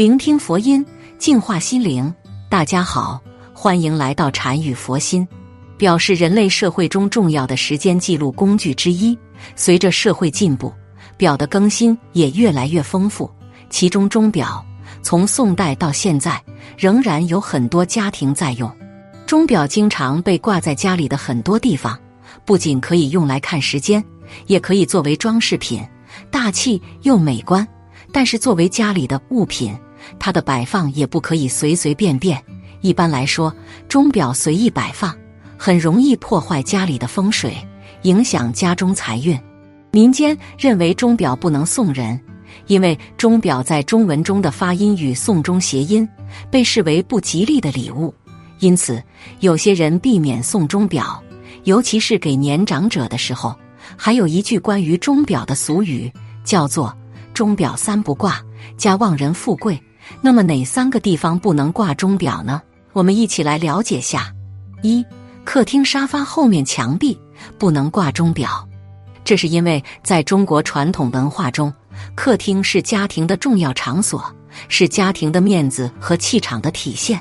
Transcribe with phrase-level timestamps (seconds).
[0.00, 0.82] 聆听佛音，
[1.18, 2.10] 净化心灵。
[2.48, 3.20] 大家好，
[3.52, 5.28] 欢迎来到禅语佛心。
[5.76, 9.14] 表是人类社会中重要的时间记录工具之一。
[9.54, 10.72] 随着社会进步，
[11.18, 13.30] 表的更新也越来越丰富。
[13.68, 14.64] 其中，钟表
[15.02, 16.42] 从宋代到现在，
[16.78, 18.74] 仍然有很多家庭在用。
[19.26, 22.00] 钟表经常被挂在家里的很多地方，
[22.46, 24.02] 不仅可以用来看时间，
[24.46, 25.86] 也可以作为装饰品，
[26.30, 27.68] 大气又美观。
[28.10, 29.76] 但是，作为家里的物品，
[30.18, 32.42] 它的摆放也不可以随随便便。
[32.80, 33.54] 一般来说，
[33.88, 35.14] 钟表随意摆放，
[35.58, 37.56] 很容易破坏家里的风水，
[38.02, 39.38] 影响家中财运。
[39.90, 42.18] 民间认为钟表不能送人，
[42.66, 46.08] 因为钟表在中文中的发音与送钟谐音，
[46.50, 48.14] 被视为不吉利的礼物。
[48.60, 49.02] 因此，
[49.40, 51.22] 有些人避免送钟表，
[51.64, 53.54] 尤其是给年长者的时候。
[53.96, 56.10] 还有一句关于钟表的俗语，
[56.44, 56.96] 叫做。
[57.34, 58.40] 钟表三不挂，
[58.76, 59.80] 家旺人富贵。
[60.20, 62.62] 那么哪三个地方不能挂钟表呢？
[62.92, 64.32] 我们一起来了解下。
[64.82, 65.04] 一、
[65.44, 67.18] 客厅沙发后面墙壁
[67.58, 68.68] 不能挂钟表，
[69.24, 71.72] 这是因为在中国传统文化中，
[72.14, 74.24] 客厅是家庭的重要场所，
[74.68, 77.20] 是家庭的面子和气场的体现，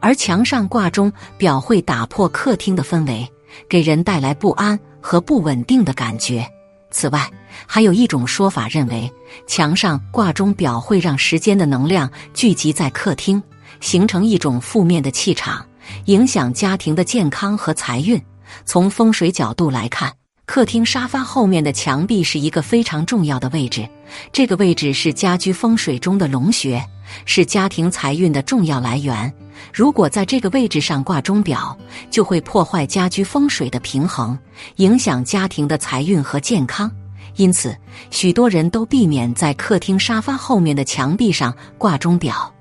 [0.00, 3.28] 而墙上挂钟表会打破客厅的氛围，
[3.68, 6.46] 给人带来不安和不稳定的感觉。
[6.92, 7.28] 此外，
[7.66, 9.10] 还有一种说法认为，
[9.46, 13.42] 墙上挂钟表会让时间的能量聚集在客厅，
[13.80, 15.66] 形成一种负面的气场，
[16.04, 18.22] 影响家庭的健康和财运。
[18.64, 20.12] 从风水角度来看，
[20.52, 23.88] 客厅沙发后面的墙壁是一个非常重要的位置，
[24.34, 26.86] 这个位置是家居风水中的龙穴，
[27.24, 29.32] 是家庭财运的重要来源。
[29.72, 31.74] 如果在这个位置上挂钟表，
[32.10, 34.38] 就会破坏家居风水的平衡，
[34.76, 36.92] 影响家庭的财运和健康。
[37.36, 37.74] 因此，
[38.10, 42.54] 许多人都避免在客厅沙发后面的墙壁上挂钟表，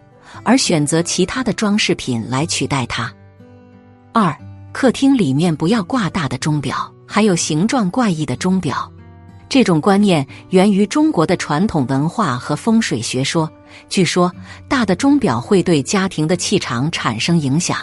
[0.43, 3.13] 而选择其他的装饰品来取代它。
[4.13, 4.33] 二、
[4.71, 8.89] 客厅里面不要挂大的钟表，还有形状怪异的钟表。
[9.49, 13.51] 这种观念源于中国的传统文化和风水学说。
[13.89, 14.31] 据说，
[14.69, 17.77] 大的钟表会对家庭的气场产生影响，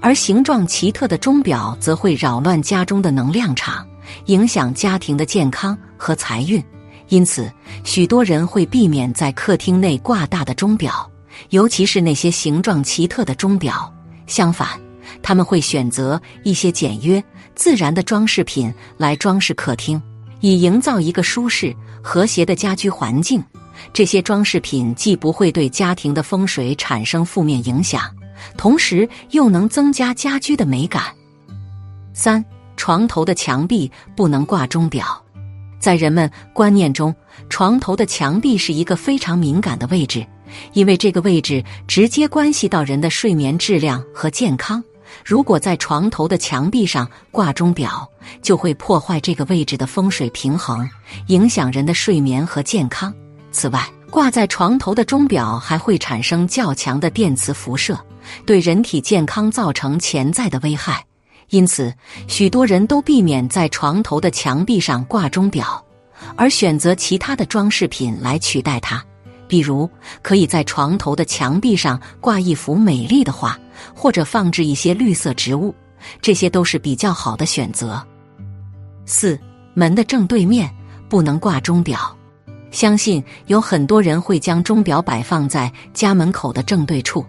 [0.00, 3.84] 而形状奇特的钟表则会扰乱家中的能量场，
[4.26, 6.62] 影响家庭的健康和财运。
[7.08, 7.50] 因此，
[7.82, 11.10] 许多人会避免在客厅内挂大的钟表，
[11.50, 13.92] 尤其是那些形状奇特的钟表。
[14.26, 14.68] 相反，
[15.22, 17.22] 他们会选择一些简约、
[17.54, 20.00] 自然的装饰品来装饰客厅。
[20.40, 23.44] 以营造一个舒适和谐的家居环境，
[23.92, 28.02] 这些装饰品既不会对家庭的风水产生负面影响，
[28.56, 31.04] 同时又能增加家居的美感。
[32.14, 32.42] 三，
[32.74, 35.22] 床头的墙壁不能挂钟表。
[35.78, 37.14] 在人们观念中，
[37.50, 40.26] 床头的墙壁是一个非常敏感的位置，
[40.72, 44.82] 因为这个位置直接关系到人的睡眠质量和健康。
[45.24, 48.08] 如果在床头的墙壁上挂钟表，
[48.42, 50.88] 就会破坏这个位置的风水平衡，
[51.26, 53.12] 影响人的睡眠和健康。
[53.52, 57.98] 此外，挂在床头的钟表还会产生较强的电磁辐射，
[58.44, 61.04] 对人体健康造成潜在的危害。
[61.50, 61.92] 因此，
[62.28, 65.84] 许多人都避免在床头的墙壁上挂钟表，
[66.36, 69.04] 而选择其他的装饰品来取代它。
[69.48, 69.90] 比如，
[70.22, 73.58] 可以在床头的墙壁上挂一幅美丽的画，
[73.94, 75.74] 或者放置一些绿色植物，
[76.20, 78.02] 这些都是比较好的选择。
[79.04, 79.38] 四
[79.74, 80.70] 门的正对面
[81.08, 82.16] 不能挂钟表，
[82.70, 87.24] 相信有很多人会将钟表摆放在家门口的正对处，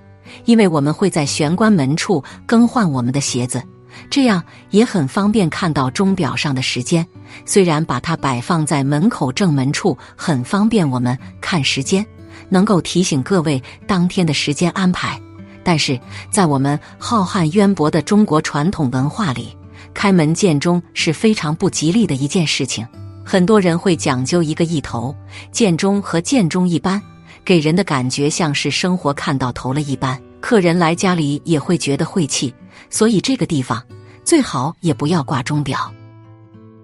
[0.46, 3.62] 因为我们会在玄关门处更换我们的鞋子，
[4.10, 7.06] 这样也很方便看到钟表上的时间。
[7.46, 12.06] 虽然把它摆放在门口正门处很方便我们看时间，
[12.50, 15.20] 能够提醒各位当天的时间安排，
[15.64, 16.00] 但是
[16.30, 19.56] 在我们浩瀚渊博的中国传统文化里，
[19.94, 22.88] 开门见钟是非常不吉利的一件事情。
[23.24, 25.16] 很多人会讲究一个一头，
[25.52, 27.02] 见钟和见钟一般，
[27.46, 32.54] 给人的感觉像是生活看到头了一般，客人来家里也会觉得晦气，
[32.90, 33.82] 所以这个地方
[34.24, 35.92] 最好也不要挂钟表。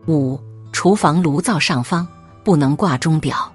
[0.07, 0.39] 五、
[0.71, 2.07] 厨房炉灶上方
[2.43, 3.51] 不能挂钟表。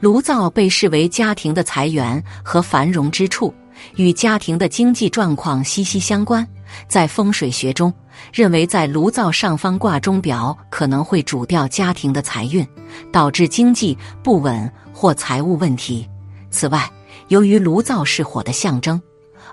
[0.00, 3.54] 炉灶被视为家庭的财源和繁荣之处，
[3.96, 6.46] 与家庭的经济状况息息相关。
[6.88, 7.92] 在风水学中，
[8.32, 12.66] 认为在炉灶上方挂钟表可能会主掉家庭的财运，
[13.12, 16.08] 导致经济不稳或财务问题。
[16.50, 16.90] 此外，
[17.28, 19.00] 由于炉灶是火的象征，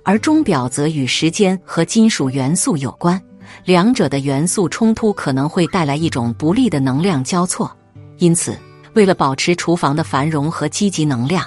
[0.04, 3.22] 而钟表则与时间和金属元素有关。
[3.66, 7.70] 两者的元素冲突可能会带来一种不利的能量交错，
[8.18, 8.58] 因此，
[8.94, 11.46] 为了保持厨房的繁荣和积极能量，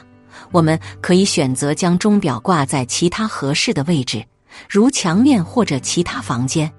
[0.54, 4.24] 我们可以选择将钟表挂在其他合适的位置，
[4.70, 6.70] 如墙面或者其他房间。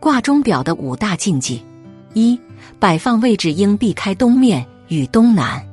[0.00, 1.64] 挂钟表的五大禁忌：
[2.12, 2.36] 一、
[2.80, 5.64] 摆放位置应避开东面与东南，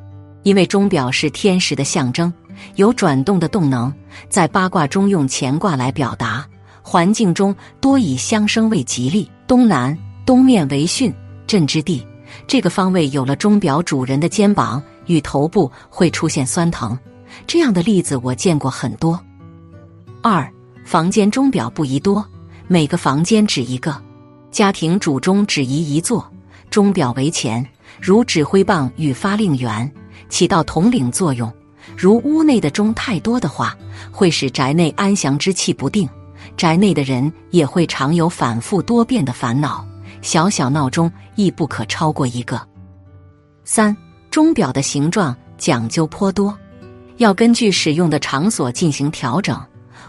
[0.44, 2.32] 因为钟表是天时的象征，
[2.76, 3.92] 有转动的动能，
[4.30, 6.46] 在八卦中用乾卦来表达。
[6.84, 9.98] 环境中多以相生为吉利，东南
[10.28, 11.12] 东面为巽
[11.48, 12.06] 震之地，
[12.46, 14.80] 这个方位有了钟表主人的肩膀
[15.10, 16.98] 与头部会出现酸疼，
[17.46, 19.20] 这样的例子我见过很多。
[20.22, 20.48] 二、
[20.86, 22.24] 房间钟表不宜多，
[22.68, 24.00] 每个房间只一个。
[24.52, 26.32] 家庭主钟只宜一座，
[26.70, 27.66] 钟表为前，
[28.00, 29.92] 如指挥棒与发令员，
[30.30, 31.52] 起到统领作用。
[31.98, 33.76] 如屋内的钟太多的话，
[34.12, 36.08] 会使宅内安详之气不定，
[36.56, 39.84] 宅内的人也会常有反复多变的烦恼。
[40.22, 42.62] 小小闹钟亦不可超过一个。
[43.64, 43.96] 三、
[44.31, 46.56] 钟表的形状讲究颇多，
[47.18, 49.60] 要根据使用的场所进行调整。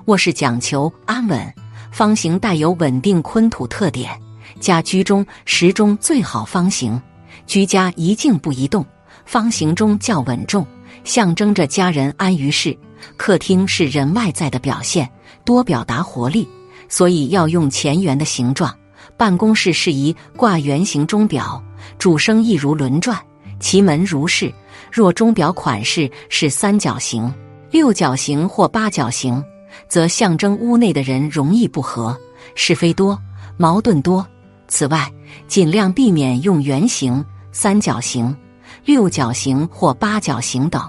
[0.06, 1.54] 卧室讲求安稳，
[1.90, 4.10] 方形带有稳定坤土特点。
[4.58, 7.00] 家居中时钟最好方形，
[7.46, 8.84] 居家一静不移动，
[9.24, 10.66] 方形钟较稳重，
[11.04, 12.76] 象征着家人安于室。
[13.16, 15.08] 客厅是人外在的表现，
[15.44, 16.46] 多表达活力，
[16.88, 18.74] 所以要用前圆的形状。
[19.16, 21.62] 办公室适宜挂圆形钟表，
[21.98, 23.18] 主声亦如轮转，
[23.60, 24.52] 其门如是。
[24.90, 27.32] 若钟表款式是三角形、
[27.70, 29.40] 六角形或八角形，
[29.86, 32.18] 则象征屋内的人容易不和，
[32.56, 33.16] 是非多，
[33.56, 34.26] 矛盾多。
[34.66, 35.08] 此外，
[35.46, 38.36] 尽量避免用圆形、三角形、
[38.84, 40.82] 六角形或八角形等，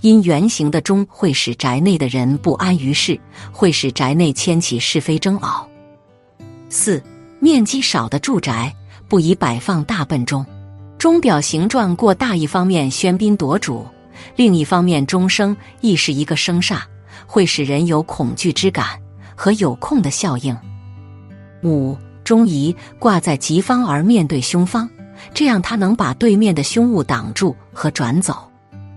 [0.00, 3.18] 因圆形的钟会使宅内的人不安于室，
[3.50, 5.68] 会使宅内牵起是非争拗。
[6.68, 7.02] 四、
[7.40, 8.72] 面积少的住宅
[9.08, 10.46] 不宜摆放大笨钟。
[11.00, 13.86] 钟表形状过大，一方面喧宾夺主，
[14.36, 16.82] 另一方面钟声亦是一个声煞，
[17.26, 18.86] 会使人有恐惧之感
[19.34, 20.54] 和有空的效应。
[21.64, 21.96] 五。
[22.22, 24.88] 钟仪挂在吉方而面对凶方，
[25.32, 28.48] 这样它能把对面的凶物挡住和转走。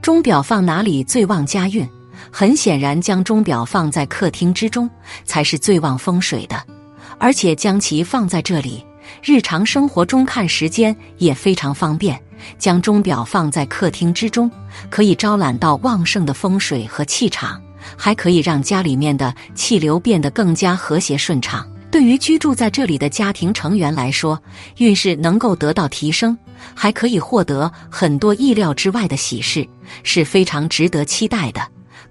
[0.02, 1.88] 钟表放哪里最旺家运？
[2.30, 4.90] 很显然，将钟表放在客厅之中
[5.24, 6.62] 才是最旺风水的，
[7.18, 8.86] 而且将其放在这里，
[9.22, 12.20] 日常生活中看时间也非常方便。
[12.58, 14.52] 将钟表放在客厅之中，
[14.90, 17.62] 可以招揽到旺盛的风水和气场，
[17.98, 21.66] 还可以让家里面的气流变得更加和谐顺畅。
[21.90, 24.38] 对于居住在这里的家庭成员来说，
[24.78, 26.38] 运势能够得到提升，
[26.74, 29.66] 还可以获得很多意料之外的喜事，
[30.02, 31.62] 是非常值得期待的。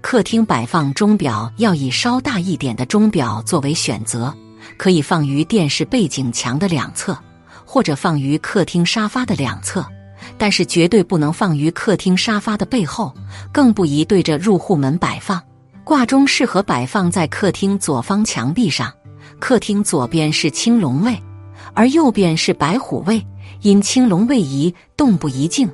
[0.01, 4.33] 客厅摆放钟表要以稍大一点的钟表作为选择，
[4.77, 7.17] 可以放于电视背景墙的两侧，
[7.65, 9.85] 或者放于客厅沙发的两侧，
[10.37, 13.13] 但是绝对不能放于客厅沙发的背后，
[13.51, 15.41] 更不宜对着入户门摆放。
[15.83, 18.93] 挂钟适合摆放在客厅左方墙壁上。
[19.39, 21.21] 客厅左边是青龙位，
[21.73, 23.25] 而右边是白虎位，
[23.61, 25.69] 因青龙位移动不宜静。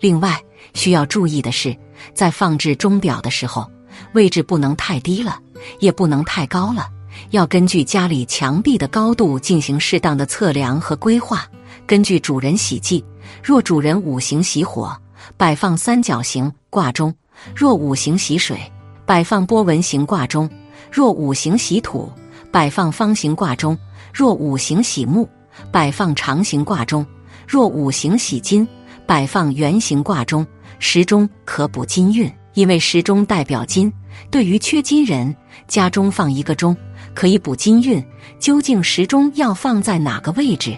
[0.00, 0.40] 另外
[0.74, 1.76] 需要注意的是，
[2.12, 3.70] 在放置钟表的时候，
[4.14, 5.38] 位置不能太低了，
[5.78, 6.88] 也不能太高了，
[7.30, 11.46] 要根据家里墙壁的高度进行适当的测量和规划。
[11.86, 13.04] 根据主人喜忌，
[13.42, 14.96] 若主人五行喜火，
[15.36, 17.12] 摆放三角形挂钟；
[17.54, 18.58] 若五行喜水，
[19.04, 20.48] 摆放波纹形挂钟；
[20.90, 22.10] 若五行喜土。
[22.50, 23.78] 摆放方形挂钟，
[24.12, 25.24] 若五行喜木；
[25.70, 27.06] 摆放长形挂钟，
[27.48, 28.66] 若五行喜金；
[29.06, 30.46] 摆放圆形挂钟。
[30.78, 33.90] 时钟可补金运，因为时钟代表金。
[34.30, 35.34] 对于缺金人，
[35.66, 36.76] 家中放一个钟
[37.14, 38.02] 可以补金运。
[38.38, 40.76] 究竟时钟要放在哪个位置？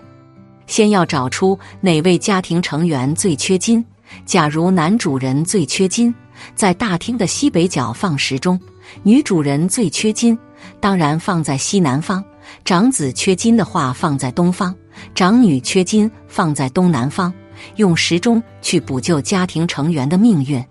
[0.66, 3.84] 先要找出哪位家庭成员最缺金。
[4.26, 6.14] 假如男主人最缺金，
[6.54, 8.58] 在大厅的西北角放时钟；
[9.02, 10.38] 女主人最缺金。
[10.80, 12.24] 当然放在西南方，
[12.64, 14.74] 长子缺金的话放在东方，
[15.14, 17.32] 长女缺金放在东南方。
[17.76, 20.62] 用时钟去补救家庭成员的命运，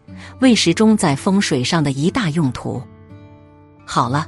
[0.42, 2.82] 为时钟在风水上的一大用途。
[3.86, 4.28] 好了，